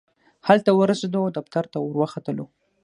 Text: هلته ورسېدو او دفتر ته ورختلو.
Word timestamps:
هلته 0.47 0.69
ورسېدو 0.73 1.19
او 1.25 1.29
دفتر 1.37 1.63
ته 1.71 1.77
ورختلو. 1.81 2.45